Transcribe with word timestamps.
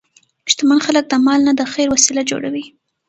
شتمن 0.51 0.79
خلک 0.85 1.05
د 1.09 1.13
مال 1.25 1.39
نه 1.47 1.53
د 1.59 1.61
خیر 1.73 1.87
وسیله 1.91 2.21
جوړوي. 2.29 2.63